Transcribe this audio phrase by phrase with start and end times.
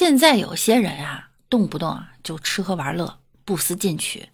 [0.00, 4.30] 现在有些人啊，动不动啊就吃喝玩乐，不思进取。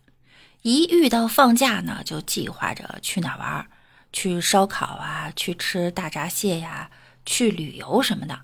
[0.62, 3.66] 一遇到放假呢，就计划着去哪玩，
[4.12, 6.92] 去烧烤啊，去吃大闸蟹呀，
[7.24, 8.42] 去旅游什么的，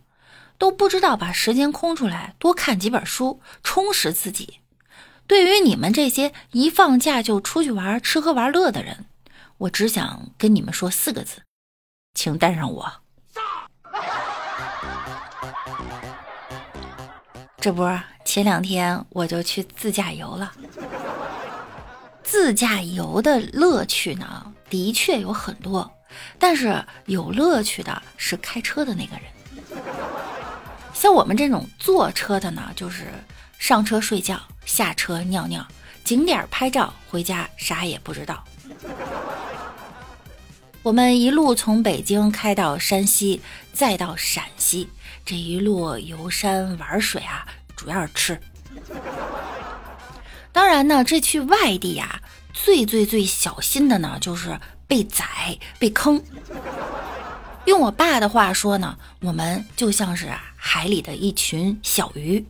[0.59, 4.59] 都不知道把时间空出来多看几本书，充实自己。
[5.29, 9.07] 对于你们这些一放假就出去玩、吃喝玩乐的人，
[9.59, 11.43] 我只想跟你们说四个字，
[12.15, 13.02] 请带上我。
[17.63, 17.89] 这不，
[18.25, 20.53] 前两天我就去自驾游了。
[22.25, 25.89] 自驾游的乐趣呢，的确有很多，
[26.41, 29.81] 但是有乐趣的是开车的那个人。
[30.93, 33.07] 像我们这种坐车的呢，就是
[33.61, 35.65] 上车睡觉，下车尿尿，
[36.03, 38.43] 景点拍照，回家啥也不知道。
[40.83, 43.41] 我们一路从北京开到山西，
[43.73, 44.89] 再到陕西。
[45.25, 47.47] 这一路游山玩水啊，
[47.77, 48.41] 主要是吃。
[50.51, 52.21] 当然呢，这去外地呀，
[52.53, 56.21] 最最最小心的呢，就是被宰、被坑。
[57.67, 62.45] 用我爸的话说呢，我们就像是海里的一群小鱼，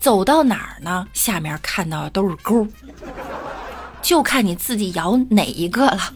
[0.00, 2.66] 走到哪儿呢，下面看到的都是沟，
[4.02, 6.12] 就看你自己咬哪一个了。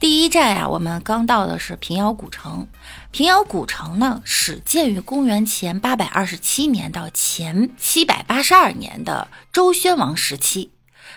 [0.00, 2.68] 第一站呀，我们刚到的是平遥古城。
[3.10, 10.70] 平遥古城呢，始建于公元前八百二十七年到前七百八十二年的周宣王时期。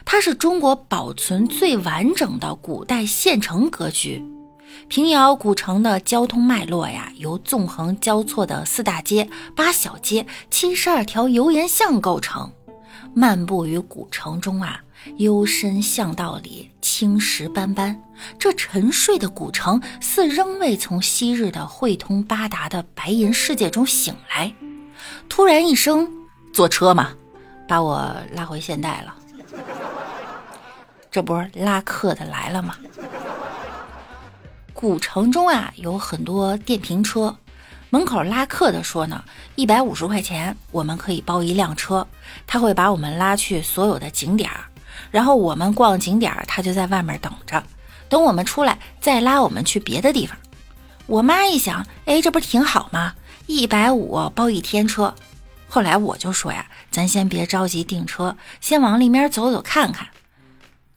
[0.03, 4.23] 它是中国保存最完整的古代县城格局。
[4.87, 12.51] 平遥古城的交通脉络呀，由纵横交错的四大街、八小街、七十二条油盐巷构成。
[13.13, 14.81] 漫步于古城中啊。
[15.17, 18.01] 幽深巷道里，青石斑斑。
[18.37, 24.53] 这沉睡的古城，似仍未从昔日的汇通八达的白银世界中醒来。
[25.27, 26.07] 突然一声
[26.53, 27.09] “坐车嘛”，
[27.67, 29.15] 把我拉回现代了。
[31.09, 32.75] 这不是拉客的来了吗？
[34.73, 37.35] 古城中啊，有很多电瓶车。
[37.89, 39.21] 门口拉客的说呢，
[39.55, 42.07] 一百五十块钱，我们可以包一辆车，
[42.47, 44.70] 他会把我们拉去所有的景点儿。
[45.09, 47.63] 然后我们逛景点，他就在外面等着，
[48.09, 50.37] 等我们出来再拉我们去别的地方。
[51.07, 53.13] 我妈一想，哎，这不挺好吗？
[53.47, 55.13] 一百五包一天车。
[55.67, 60.07] 后来我就说呀，咱先别着急订车，先往里面走走看看。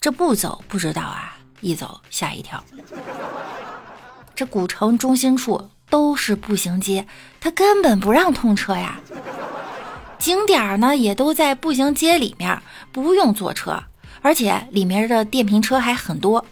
[0.00, 2.62] 这不走不知道啊，一走吓一跳。
[4.34, 7.06] 这古城中心处都是步行街，
[7.40, 9.00] 他根本不让通车呀。
[10.18, 12.60] 景点儿呢也都在步行街里面，
[12.92, 13.82] 不用坐车。
[14.22, 16.44] 而且里面的电瓶车还很多，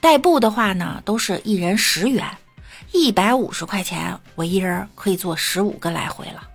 [0.00, 2.24] 代步的话呢，都是一人十元，
[2.92, 6.48] 一百五十块钱，我一人可以坐十五个来回了。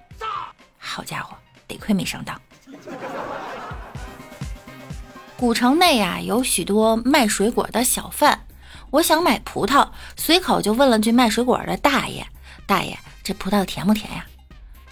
[0.78, 1.36] 好家伙，
[1.68, 2.40] 得亏没上当。
[5.36, 8.40] 古城内呀，有许多卖水果的小贩，
[8.92, 12.26] 我想买葡萄，随口就问了句卖水果的大爷
[12.66, 14.26] ：“大爷，这葡萄甜不甜呀？”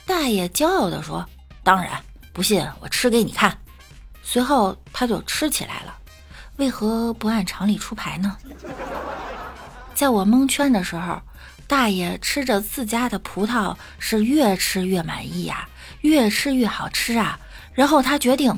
[0.06, 1.26] 大爷骄傲地说
[1.70, 1.92] ：“当然，
[2.34, 3.56] 不信我吃给你看。”
[4.26, 5.96] 随后他就吃起来了，
[6.56, 8.36] 为何不按常理出牌呢？
[9.94, 11.22] 在我蒙圈的时候，
[11.68, 15.70] 大爷吃着自家的葡萄，是越吃越满意呀，
[16.02, 17.40] 越吃越好吃啊。
[17.76, 18.52] 然后他决定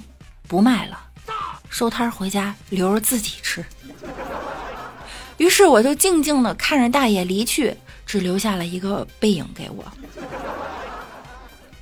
[0.48, 0.98] 不卖了，
[1.70, 3.66] 收摊回家留着自己吃。
[5.36, 9.84] 于是我就静静的看着大爷离去，只留下了一个背影给我。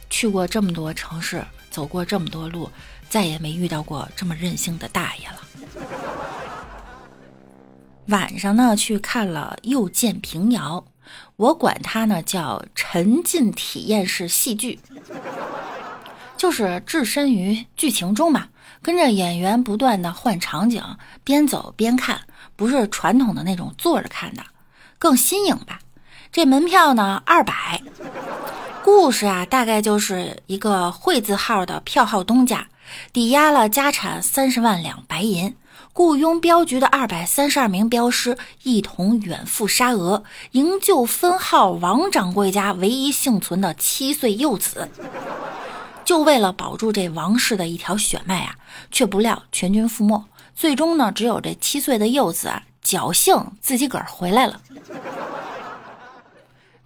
[0.09, 2.69] 去过这么多城市，走过这么多路。
[3.09, 5.39] 再也没遇到过这么任性的大爷了。
[8.09, 10.85] 晚上呢，去看了《又见平遥》，
[11.35, 14.79] 我管它呢叫沉浸体验式戏剧，
[16.37, 18.49] 就是置身于剧情中嘛，
[18.83, 20.83] 跟着演员不断的换场景，
[21.23, 22.21] 边走边看，
[22.55, 24.43] 不是传统的那种坐着看的，
[24.99, 25.79] 更新颖吧。
[26.31, 27.81] 这门票呢二百，
[28.83, 32.67] 故事啊大概就是一个会字号的票号东家。
[33.13, 35.55] 抵押了家产三十万两白银，
[35.93, 44.89] 雇佣镖局的二百三十二名镖师，一同远赴沙俄，营救分号王掌柜家唯一幸存的七岁幼子。
[46.03, 48.55] 就为了保住这王氏的一条血脉啊，
[48.89, 50.25] 却不料全军覆没。
[50.55, 54.59] 最终呢，只有这七岁的幼子啊，侥幸自己个儿回来了。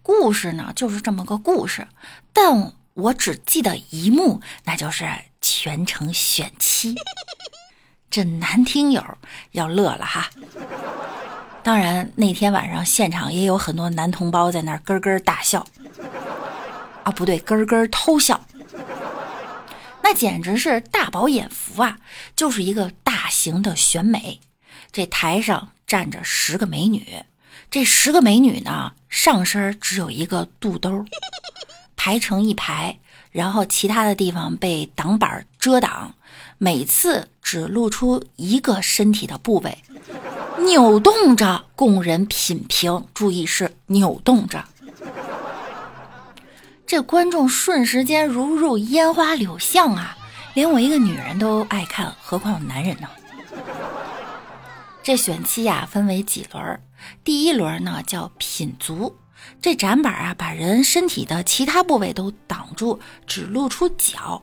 [0.04, 1.88] 故事呢，就是这么个故事，
[2.32, 5.10] 但我只记得一幕，那就是。
[5.46, 6.96] 全程选妻，
[8.10, 9.04] 这男听友
[9.52, 10.30] 要乐了哈。
[11.62, 15.68] 当然那天晚上现场也有很多男同胞在那儿咯咯大笑，
[17.04, 18.40] 啊不对，咯咯偷笑。
[20.02, 21.98] 那简直是大饱眼福啊！
[22.38, 24.40] 就是一个大型的选美，
[24.94, 27.22] 这台上站着十个美女，
[27.72, 31.06] 这十个美女呢，上身只有一个肚兜，
[31.96, 33.00] 排成一排，
[33.32, 36.14] 然后其他的地方被挡板遮挡，
[36.58, 39.78] 每次只露出一个身体的部位，
[40.60, 43.06] 扭动着供人品评。
[43.14, 44.64] 注意是扭动着。
[46.86, 50.16] 这观众瞬时间如入烟花柳巷啊！
[50.54, 53.08] 连我一个女人都爱看，何况男人呢？
[55.04, 56.80] 这选期呀分为几轮，
[57.26, 59.18] 第一轮呢叫品足，
[59.62, 62.98] 这展板啊把人身体的其他部位都挡住，
[63.28, 64.42] 只露出脚，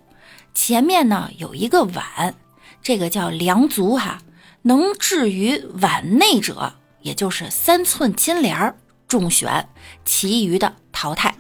[0.52, 2.34] 前面呢有一个碗，
[2.82, 4.20] 这个叫量足哈，
[4.60, 8.76] 能置于碗内者，也就是三寸金莲儿
[9.08, 9.66] 中选，
[10.04, 11.34] 其余的淘汰。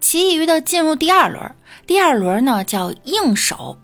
[0.00, 1.54] 其余的进入第二轮，
[1.86, 3.78] 第二轮呢叫硬手，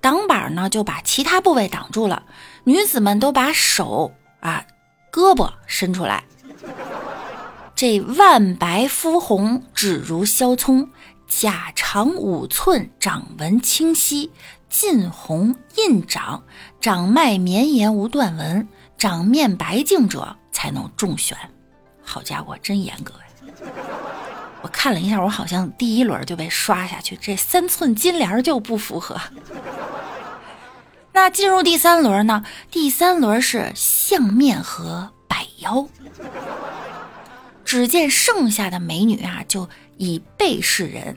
[0.00, 2.22] 挡板呢就把其他部位挡住了，
[2.64, 4.64] 女子们都把手啊、
[5.12, 6.24] 胳膊伸出来。
[7.74, 10.90] 这万白肤红，指如削葱，
[11.26, 14.30] 甲长五寸，掌纹清晰，
[14.68, 16.42] 近红印掌，
[16.80, 18.68] 掌脉绵延无断纹，
[18.98, 21.36] 掌面白净者才能中选。
[22.02, 23.70] 好家伙，真严格呀！
[24.62, 29.18] 我看了一下，我好像第一轮就被刷下去，这三寸金莲就不符合。
[31.20, 32.42] 那进入第三轮呢？
[32.70, 35.86] 第三轮是相面和摆腰。
[37.62, 39.68] 只见剩下的美女啊，就
[39.98, 41.14] 以背示人。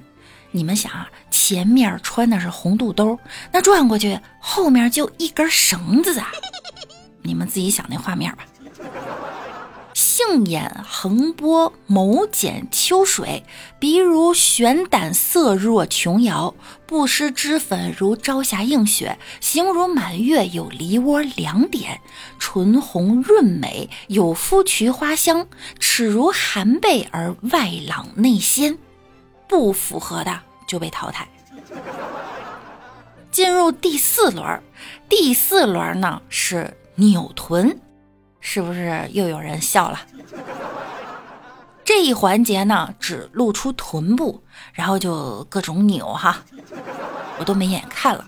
[0.51, 3.17] 你们想啊，前面穿的是红肚兜，
[3.53, 6.29] 那转过去后面就一根绳子啊，
[7.21, 8.43] 你们自己想那画面吧。
[10.15, 13.43] 杏眼横波，眸翦秋水，
[13.79, 16.53] 鼻如悬胆，色若琼瑶，
[16.85, 21.99] 不施脂粉如朝霞映雪，形如满月有梨窝两点，
[22.37, 25.47] 唇红润美，有馥菊花香，
[25.79, 28.77] 齿如含贝而外朗内鲜，
[29.49, 31.27] 不符合的就被淘汰。
[33.31, 34.61] 进入第四轮，
[35.09, 37.79] 第四轮呢是扭臀。
[38.45, 40.01] 是不是又有人笑了？
[41.85, 44.43] 这一环节呢，只露出臀部，
[44.73, 46.43] 然后就各种扭哈，
[47.39, 48.27] 我都没眼看了。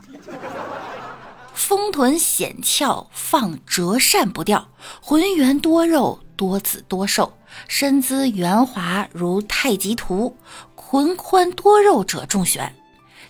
[1.54, 4.70] 丰臀显翘，放折扇不掉，
[5.02, 7.34] 浑圆多肉，多子多寿，
[7.68, 10.38] 身姿圆滑如太极图，
[10.78, 12.74] 臀宽多肉者中选。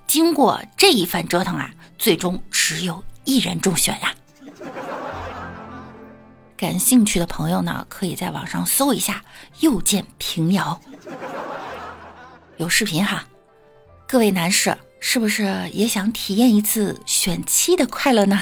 [0.05, 4.13] 经过这一番折腾啊，最终只有一人中选呀。
[6.65, 9.23] 感兴趣的朋友呢，可以在网上搜一下
[9.61, 10.81] “又见平遥”，
[12.57, 13.23] 有视频哈。
[14.07, 18.41] 各位男士，是不是也想体验一次选妻的快乐呢？